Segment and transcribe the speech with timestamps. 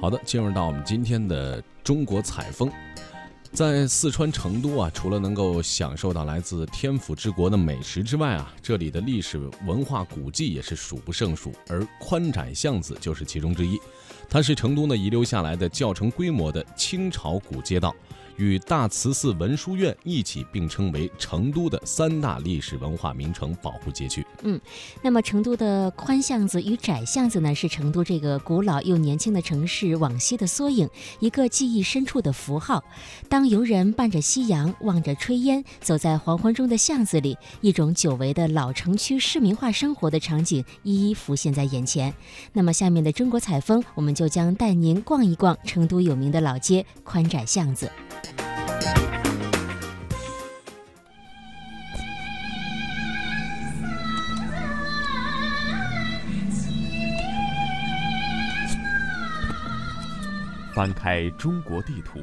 [0.00, 2.70] 好的，进入到我们今天的中国采风。
[3.50, 13.78] 在四川成都啊，除了能够享受到来自天府之国的美食之外啊，这里的历史文化古迹也是数不胜数，而宽窄巷子就是其中之一。
[14.28, 17.94] 它是成都呢遗留下来的较成规模的清朝古街道。
[18.38, 24.26] 与大慈寺文殊院一起并称为成都的三大历史文化名城保护街区。
[24.42, 24.58] 嗯，
[25.02, 30.88] 那么成都的宽巷子与窄巷子呢，是成都这个古老又年轻的城市往昔的缩影，
[31.20, 32.82] 一个记忆深处的符号。
[33.28, 42.14] 当游人伴着夕阳，望着炊烟，走在黄昏中的巷子里，一种久违的老城区市民化生活的场景一一浮现在眼前。
[42.52, 47.90] 那么，下面的中国采风，我们就将带您逛一逛成都有名的老街宽窄巷子。
[60.78, 62.20] 翻开中国地图，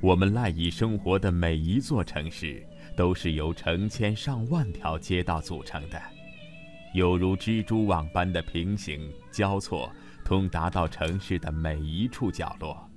[0.00, 2.64] 我们赖以生活的每一座城市，
[2.96, 6.00] 都是由成千上万条街道组成的，
[6.94, 9.92] 犹如蜘蛛网般的平行交错，
[10.24, 12.88] 通达到城市的每一处角落。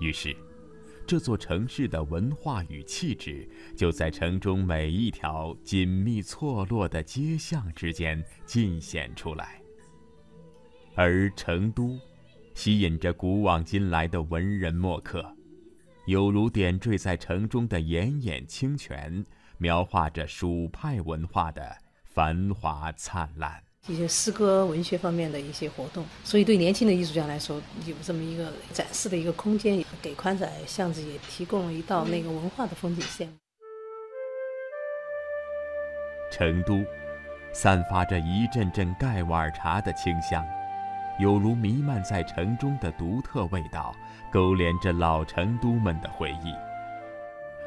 [0.00, 0.34] 于是，
[1.06, 9.60] 这座城市的文化与气质，就在城中每一条紧密错落的街巷之间尽显出来。
[10.94, 12.00] 而成都。
[12.58, 15.24] 吸引着古往今来的文人墨客，
[16.06, 19.24] 犹如点缀在城中的炎炎清泉，
[19.58, 23.62] 描画着蜀派文化的繁华灿烂。
[23.86, 33.32] 一些诗歌、文学方面的一些活动，所以对年轻的艺术家来说，有这么一个展示的一个空间，给宽窄巷子也提供了一道那个文化的风景线。
[36.32, 36.84] 成都，
[37.52, 40.44] 散发着一阵阵盖瓦尔茶的清香。
[41.18, 43.94] 有如弥漫在城中的独特味道，
[44.30, 46.54] 勾连着老成都们的回忆。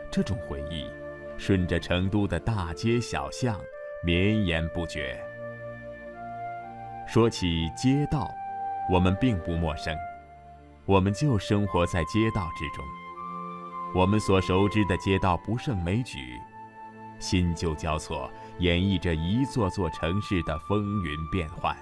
[0.09, 0.90] 这种回忆，
[1.38, 3.59] 顺着成都的大街小巷
[4.03, 5.22] 绵延不绝。
[7.06, 8.30] 说起街道，
[8.90, 9.94] 我们并不陌生，
[10.86, 12.86] 我们就生活在街道之中。
[13.94, 16.40] 我们所熟知的街道不胜枚举，
[17.20, 21.75] 新旧交错，演绎着一座座城市的风云变幻。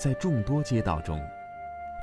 [0.00, 1.22] 在众多街道中，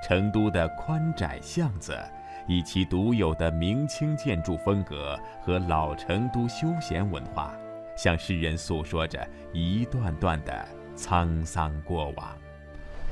[0.03, 1.97] 成都的宽窄巷子，
[2.45, 7.55] 以其独有的明清建筑风格和老成都休闲文化，
[7.95, 10.63] 向世人诉说着一段段的
[10.95, 12.37] 沧桑过往。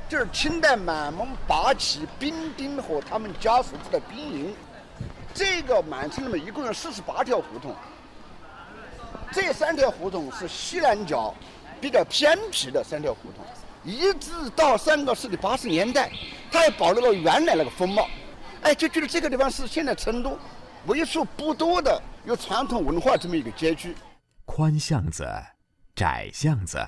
[0.08, 4.54] 这是清代满蒙八旗兵丁和他们家属住的兵营。
[5.34, 7.74] 这个满城里面一共有四十八条胡同，
[9.32, 11.34] 这三条胡同是西南角
[11.80, 13.44] 比较偏僻的三条胡同。
[13.86, 16.10] 一直到上个世纪八十年代，
[16.50, 18.08] 它还保留了原来那个风貌，
[18.62, 20.36] 哎，就觉得这个地方是现在成都
[20.86, 23.94] 为数不多的有传统文化这么一个街区。
[24.44, 25.24] 宽巷子，
[25.94, 26.84] 窄巷子，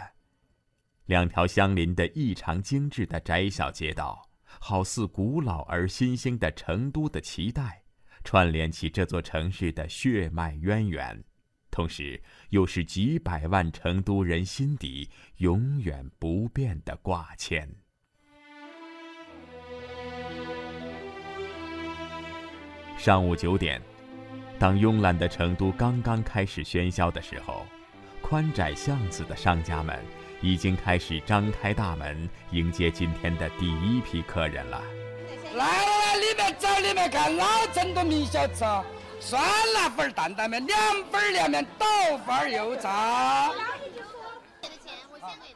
[1.07, 4.29] 两条相邻的异常精致的窄小街道，
[4.59, 7.81] 好似古老而新兴的成都的脐带，
[8.25, 11.23] 串联起这座城市的血脉渊源。
[11.71, 12.21] 同时，
[12.51, 17.69] 又是几百万成都人心底永远不变的挂牵。
[22.97, 23.81] 上午九点，
[24.59, 27.65] 当慵懒的成都刚刚开始喧嚣的时候，
[28.21, 30.03] 宽窄巷子的商家们
[30.43, 34.83] 已经开始张开大门，迎接今天的第一批客人了。
[35.55, 38.85] 来来来，里面找里面看老成都名小吃啊。
[39.21, 39.43] 酸
[39.75, 40.79] 辣粉担担面，凉
[41.11, 41.87] 粉凉面，豆
[42.25, 43.51] 粉油炸。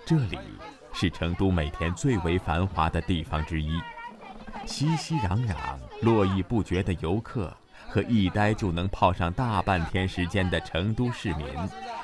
[0.05, 0.39] 这里
[0.93, 3.81] 是成都每天最为繁华的地方之一，
[4.67, 5.55] 熙熙攘攘、
[6.03, 7.57] 络绎不绝的游客
[7.89, 11.47] 和一待就能泡上大半天时间的成都市民，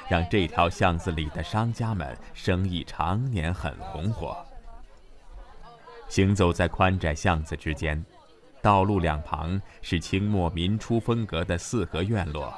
[0.08, 4.36] 让这条巷子里的商家们生意常年很红火。
[6.08, 8.02] 行走在宽窄巷子之间。
[8.60, 12.52] 道路两旁是清末民初风格的四合院落，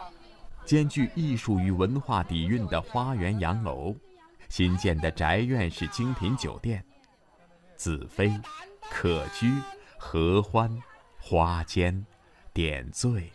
[0.65, 3.95] 兼具艺术与文化底蕴的花园洋楼，
[4.49, 6.85] 新建的宅院式精品酒店，
[7.77, 8.33] 子非、
[8.91, 9.53] 可居、
[9.99, 10.71] 合欢、
[11.19, 12.05] 花间、
[12.53, 13.31] 点缀，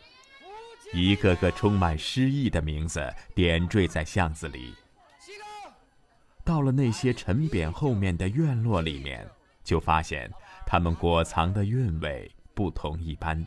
[0.92, 4.74] 一个个充满诗意的名字点缀在巷子里。
[6.44, 9.28] 到了那些陈匾后面的院落里面，
[9.64, 10.32] 就发现
[10.66, 12.32] 他们裹藏的韵味。
[12.56, 13.46] 不同一般，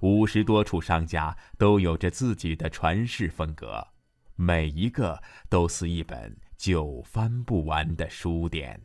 [0.00, 3.84] 五十多处商家都有着自己的传世风格，
[4.36, 5.20] 每一个
[5.50, 8.80] 都似一本久翻不完的书典。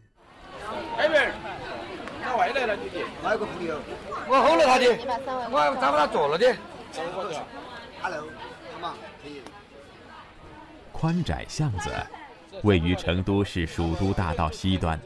[0.97, 1.15] 海明，
[2.19, 3.03] 哪外来了弟弟？
[3.23, 3.79] 哪有个朋友
[4.27, 4.85] 我吼了他的，
[5.51, 6.55] 我了的。
[8.01, 8.27] ？Hello，
[8.73, 8.95] 好吗？
[9.21, 9.41] 可以。
[10.91, 11.91] 宽窄巷子
[12.63, 14.99] 位于成都市蜀都大道西端，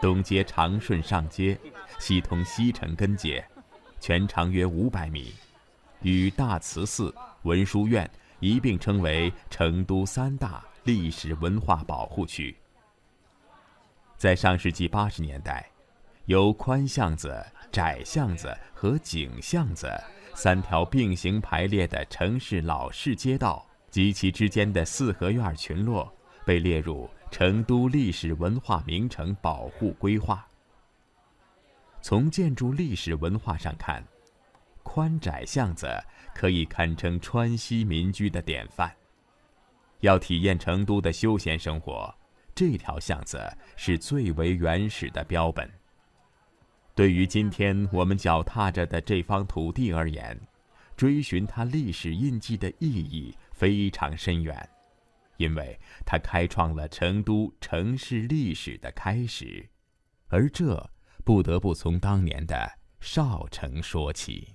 [0.00, 1.58] 东接长顺上街，
[1.98, 3.46] 西通西城根街，
[4.00, 5.32] 全长约五百米，
[6.02, 8.08] 与大慈寺、文殊院
[8.40, 12.56] 一并称为成都三大历史文化保护区。
[14.16, 15.68] 在上世纪八十年代，
[16.26, 19.92] 由宽巷子、窄巷子和井巷子
[20.34, 26.12] 三条并行排列的城市老式街道及其之间的四合院群落，
[26.44, 30.46] 被列入成都历史文化名城保护规划。
[32.06, 34.00] 从建筑历史文化上看，
[34.84, 35.88] 宽窄巷子
[36.32, 38.94] 可以堪称川西民居的典范。
[40.02, 42.14] 要体验成都的休闲生活，
[42.54, 43.44] 这条巷子
[43.74, 45.68] 是最为原始的标本。
[46.94, 50.40] 对于今天我们脚踏着的这方土地而言，
[50.96, 54.56] 追寻它历史印记的意义非常深远，
[55.38, 59.68] 因为它开创了成都城市历史的开始，
[60.28, 60.88] 而这
[61.26, 62.70] 不得不从当年的
[63.00, 64.54] 少城说起。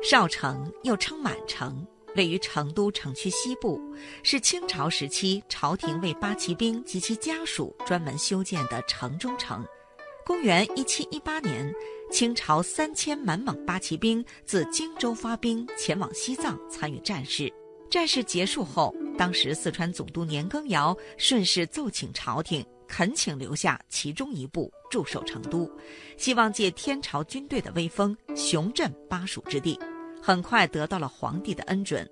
[0.00, 1.84] 少城又称满城，
[2.14, 3.80] 位于成都城区西部，
[4.22, 9.66] 是清朝时期朝廷为八旗兵及其家属专门修建的城中城。
[10.24, 11.74] 公元一七一八年，
[12.12, 17.52] 清朝三千满蒙八旗兵自荆州发兵前往西藏参与战事。
[17.90, 25.70] 战事结束后，当时四川总督年羹尧顺势奏请朝廷，恳请留下其中一部驻守成都，
[26.16, 29.78] 希望借天朝军队的威风雄镇巴蜀之地。
[30.20, 32.08] 很快得到了皇帝的恩准，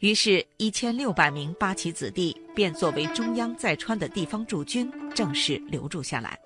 [0.00, 6.38] 于是，一千六百名八旗子弟便作为中央在川的地方驻军，正式留驻下来。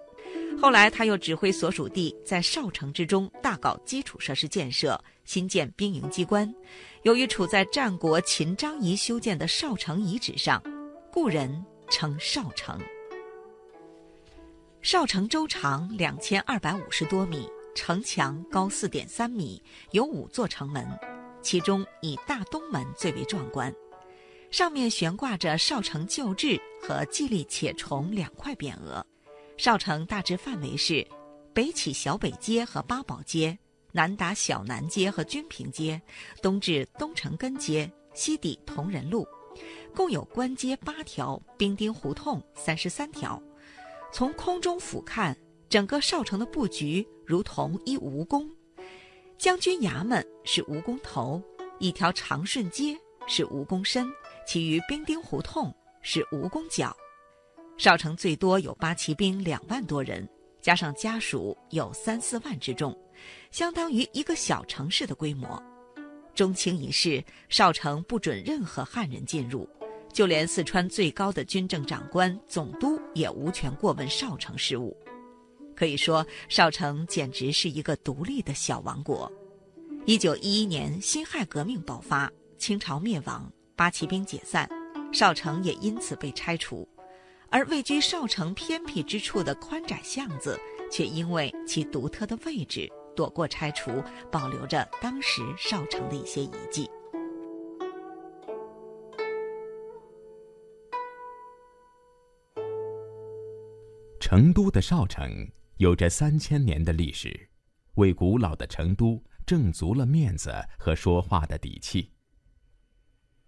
[0.60, 6.50] 后来，他又指挥所属地在少城之中大搞基础设施建设，新建兵营机关。
[7.02, 10.62] 由于处在战国秦张仪修建的少城遗址上，
[11.12, 12.80] 故人称少城。
[14.80, 17.46] 少城周长两千二百五十多米。
[17.78, 20.82] 城墙高四点三米，有五座城门，
[21.42, 23.70] 其中以大东门最为壮观，
[24.50, 29.06] 上面悬挂着少城旧制和蓟立且崇两块匾额。
[29.58, 31.06] 少城大致范围是：
[31.52, 33.58] 北起小北街和八宝街，
[33.96, 35.98] 南达小南街和均平街，
[36.42, 39.26] 东至东城根街，西抵同仁路，
[39.94, 43.42] 共有关街八条，兵丁胡同三十三条。
[44.12, 45.34] 从空中俯瞰。
[45.68, 48.48] 整个少城的布局如同一蜈蚣，
[49.36, 51.42] 将军衙门是蜈蚣头，
[51.80, 52.96] 一条长顺街
[53.26, 54.06] 是蜈蚣身，
[54.46, 56.96] 其余兵丁胡同是蜈蚣脚。
[57.76, 60.26] 少城最多有八旗兵两万多人，
[60.62, 62.96] 加上家属有三四万之众，
[63.50, 65.62] 相当于一个小城市的规模。
[66.34, 69.68] 中清一世，少城不准任何汉人进入，
[70.12, 74.96] 就连四川最高的军政长官总督也无权过问少城事务。
[75.74, 79.30] 可以说，少城简直是一个独立的小王国。
[80.04, 84.68] 一九一一年，辛亥革命爆发，清朝灭亡，八旗兵解散，
[85.12, 86.88] 少城也因此被拆除。
[87.48, 90.58] 而位居少城偏僻之处的宽窄巷子，
[90.90, 93.90] 却因为其独特的位置，躲过拆除，
[94.30, 96.88] 保留着当时少城的一些遗迹。
[104.20, 105.28] 成都的少城。
[105.78, 107.50] 有着三千年的历史，
[107.96, 112.10] 为古老的成都挣足了面子和说话的底气。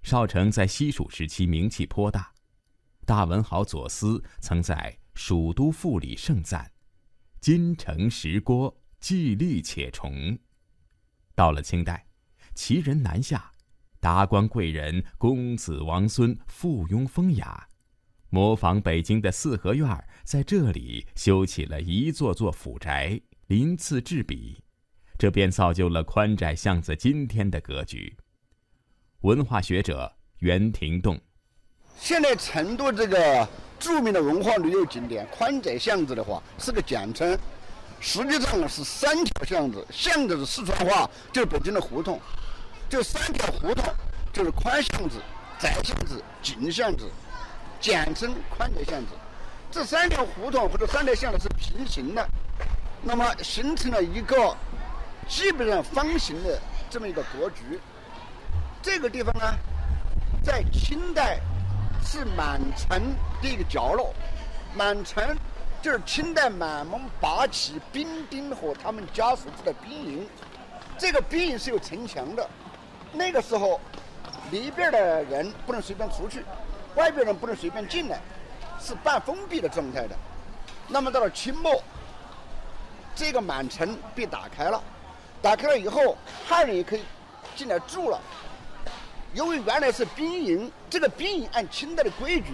[0.03, 2.31] 少城在西蜀时期名气颇大，
[3.07, 6.71] 大文豪左思曾在《蜀都赋》里盛赞
[7.41, 10.39] ：“金城石郭，既立且崇。”
[11.35, 12.07] 到了清代，
[12.55, 13.53] 奇人南下，
[14.01, 17.69] 达官贵人、公子王孙附庸风雅。
[18.31, 24.63] 模仿北京的四合院，在这里修起了一座座府宅，鳞次栉比，
[25.17, 28.15] 这便造就了宽窄巷子今天的格局。
[29.23, 31.19] 文化学者袁廷栋：
[31.97, 37.39] 现在成都这个著名的文化旅游景点宽窄巷子的话，是个简称，
[38.01, 39.87] 实际上呢是三条巷子。
[39.91, 42.21] 巷子是四川话，就是北京的胡同，
[42.89, 43.85] 这三条胡同
[44.33, 45.21] 就是宽巷子、
[45.59, 47.11] 窄巷子、井巷子。
[47.81, 49.13] 简称宽窄巷子，
[49.71, 52.29] 这三条胡同或者三条巷子是平行的，
[53.05, 54.53] 那么形成了一个
[55.29, 57.79] 基本上方形的这么一个格局。
[58.83, 59.55] 这个地方呢，
[60.43, 61.39] 在清代
[62.05, 63.01] 是满城
[63.41, 64.13] 的一个角落。
[64.75, 65.25] 满城
[65.89, 70.29] 就是清代满蒙八旗兵丁和他们家属住的兵营。
[70.99, 72.47] 这个兵营是有城墙的。
[73.11, 73.81] 那个时候，
[74.51, 76.45] 里边的人不能随便出去，
[76.95, 78.21] 外边人不能随便进来，
[78.79, 80.15] 是半封闭的状态的。
[80.89, 81.83] 那么到了清末，
[83.15, 84.85] 这个满城被打开了，
[85.41, 87.03] 打开了以后，汉人也可以
[87.57, 88.21] 进来住了。
[89.33, 92.53] 由于原来是兵营，这个兵营按清代的规矩，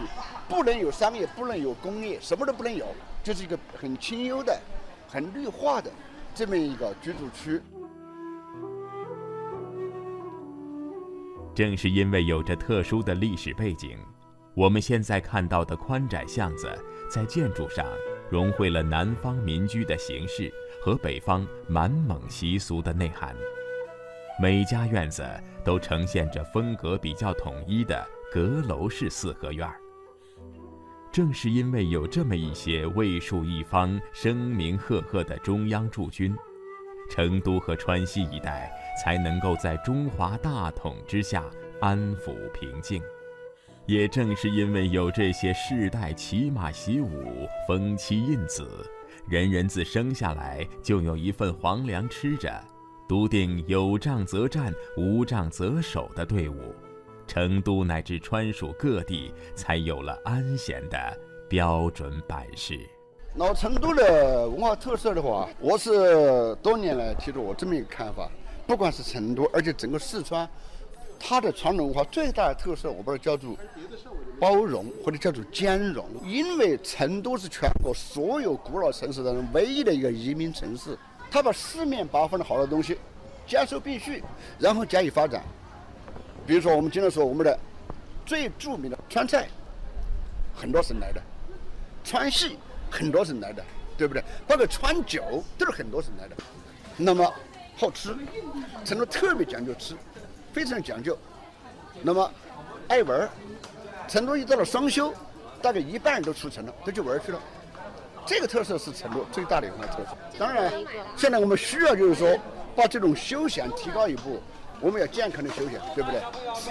[0.49, 2.87] 不能有商业，不能有工业，什么都不能有，
[3.25, 4.55] 就是一个很清幽的、
[5.09, 5.91] 很绿化的
[6.35, 7.61] 这么一个居住区。
[11.55, 13.97] 正是因为有着特殊的历史背景，
[14.55, 16.71] 我们现在看到的宽窄巷子，
[17.11, 17.87] 在建筑上
[18.31, 20.53] 融汇了南方民居的形式
[20.83, 23.35] 和北方满蒙习俗的内涵。
[24.39, 25.25] 每家院子
[25.65, 29.81] 都呈现着风格比较统一的阁楼式四合院儿。
[31.15, 36.37] 正是因为有这么一些卫戍一方、声名赫赫的中央驻军，
[37.09, 38.69] 成都和川西一带
[39.01, 41.45] 才能够在中华大统之下
[41.81, 43.01] 安抚平静。
[43.87, 48.67] 也正是因为有这些世代骑马习武、封妻印子，
[49.29, 52.53] 人人自生下来就有一份皇粮吃着。
[53.07, 56.75] 笃定有仗则战，无仗则守的队伍，
[57.27, 60.97] 成都乃至川蜀各地才有了安闲的
[61.49, 62.79] 标准版式。
[63.37, 68.31] 老成都的文化特色的话，我是多年来提出我这么一个看法：，
[68.67, 70.49] 不管是成都，而且整个四川，
[71.19, 73.57] 它的传统文化最大的特色，我把它叫做
[74.39, 76.07] 包容或者叫做兼容。
[76.25, 80.97] 因为成都是全国所有古老城市当中唯一的一个移民城市。
[81.31, 82.97] 它把四面八方的好的东西
[83.45, 84.23] 兼收并蓄，
[84.57, 85.43] 然后加以发展。
[86.47, 87.59] 比如说，我们经常说我们的
[88.27, 89.49] 最著名的川菜，
[90.55, 91.21] 很多省来的；
[92.05, 92.59] 川戏
[92.91, 93.65] 很多省来的，
[93.97, 94.23] 对不对？
[94.47, 96.37] 包括川酒都是很多省来的。
[96.97, 97.33] 那么
[97.77, 98.15] 好吃，
[98.85, 99.95] 成都特别讲究吃，
[100.53, 101.17] 非常讲究。
[102.03, 102.31] 那么
[102.89, 103.29] 爱玩，
[104.07, 105.13] 成都一到了双休，
[105.63, 107.41] 大概一半人都出城了，都去玩去了。
[108.27, 110.17] 这个特色是成都最大的一个特色。
[110.39, 110.73] 当然，
[111.17, 112.39] 现在我们需要就是说，
[112.77, 114.43] 把这种休闲提高一步。
[114.85, 116.21] 我们要健康的休闲，对不对？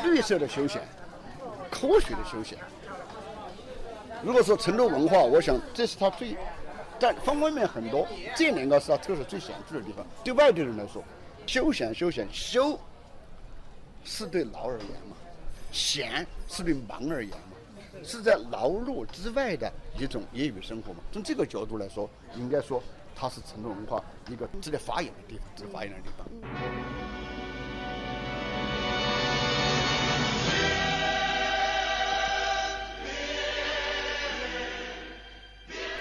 [0.04, 0.80] 绿色的休闲，
[1.72, 2.60] 科学的休闲。
[4.22, 6.38] 如果说成都文化，我想这是它最，
[7.00, 10.06] 在方方面面很多，这两个是它特色最显著的地方。
[10.24, 11.04] 对外地人来说，
[11.48, 12.80] 休闲休闲休，
[14.04, 15.18] 是对劳而言嘛，
[15.72, 17.58] 闲是对忙而言嘛。
[18.04, 21.00] 是在劳碌之外的一种业余生活嘛？
[21.12, 22.80] 从这个角度来说，应该说
[23.16, 27.23] 它是成都文化一个值得发扬的地方，值得发扬的地方。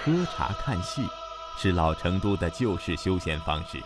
[0.05, 1.01] 喝茶看戏
[1.57, 3.81] 是老成都的旧式休闲方式，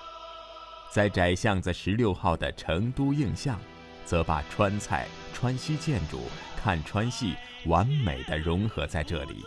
[0.89, 3.59] 在窄巷子十六号的成都印象，
[4.03, 6.24] 则把川菜、川西建筑。
[6.55, 7.36] 看川戏
[7.67, 9.45] 完美的融合在这里，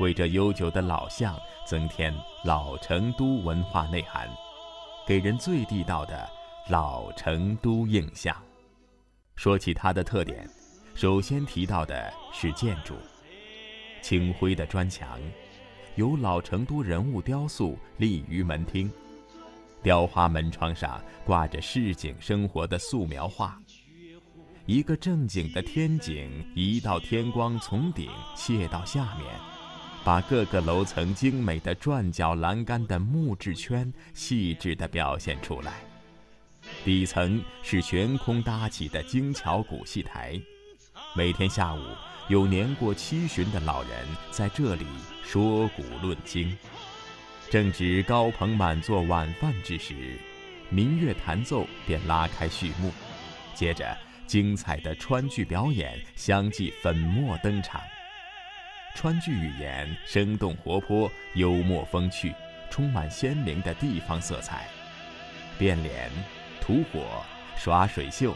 [0.00, 2.12] 为这悠久的老巷增添
[2.44, 4.28] 老成都文化内涵，
[5.06, 6.28] 给人最地道的
[6.70, 8.36] 老成都印象。
[9.36, 10.50] 说起它的特点，
[10.92, 12.96] 首先提到的是建筑，
[14.02, 15.20] 青灰的砖墙，
[15.96, 18.90] 有老成都人物雕塑立于门厅，
[19.82, 23.60] 雕花门窗上挂着市井生活的素描画。
[24.66, 29.26] 一个正经的天井，一道天光从顶泻到下面，
[30.04, 35.82] 把各个楼层精美的转角栏杆的木质圈细致地表现出来。
[36.84, 40.40] 底层是悬空搭起的精巧古戏台，
[41.16, 41.80] 每天下午
[42.30, 43.90] 有年过七旬的老人
[44.30, 44.86] 在这里
[45.24, 46.56] 说古论今。
[47.50, 50.16] 正值高朋满座晚饭之时，
[50.68, 52.92] 民乐弹奏便拉开序幕，
[53.52, 53.98] 接着。
[54.28, 57.80] 精彩的川剧表演相继粉墨登场。
[58.94, 62.32] 川剧语言生动活泼、幽默风趣，
[62.70, 64.68] 充满鲜明的地方色彩。
[65.58, 66.08] 变脸、
[66.60, 67.24] 吐火、
[67.56, 68.32] 耍水袖、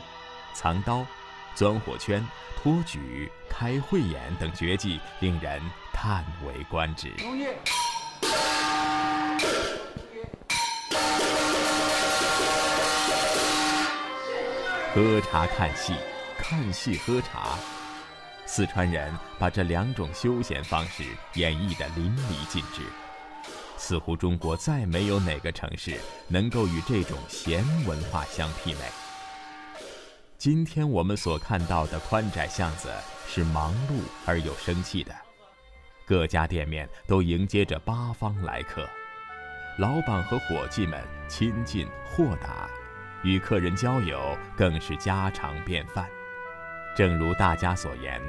[0.52, 1.06] 藏刀、
[1.54, 7.12] 钻火圈、托举、开慧眼等绝技，令人叹为观止。
[14.94, 15.94] 喝茶看戏，
[16.38, 17.56] 看戏喝茶，
[18.46, 22.82] 四川人把这两种休闲方式演绎得淋漓尽致，
[23.76, 29.03] 似乎中国再没有哪个城市能够与这种闲文化相媲美。
[30.44, 32.90] 今天我们所看到的宽窄巷子
[33.26, 35.10] 是忙碌而又生气的，
[36.04, 38.86] 各家店面都迎接着八方来客，
[39.78, 42.68] 老板和伙计们亲近豁达，
[43.22, 46.06] 与客人交友更是家常便饭。
[46.94, 48.20] 正如大家所言，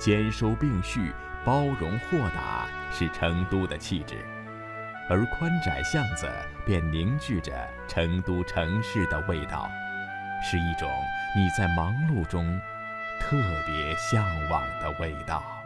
[0.00, 1.12] 兼收并蓄、
[1.44, 4.16] 包容豁达是成都的气质，
[5.08, 6.28] 而宽窄巷子
[6.66, 7.52] 便凝聚着
[7.86, 9.70] 成都城市的味道。
[10.42, 10.90] 是一种
[11.36, 12.60] 你在忙碌中
[13.20, 15.61] 特别向往的味道。